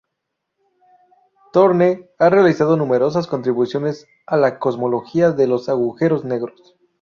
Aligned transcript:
Thorne 1.53 2.09
ha 2.17 2.29
realizado 2.31 2.75
numerosas 2.75 3.27
contribuciones 3.27 4.07
a 4.25 4.35
la 4.37 4.57
cosmología 4.57 5.29
de 5.31 5.45
los 5.45 5.69
agujeros 5.69 6.25
negros. 6.25 6.75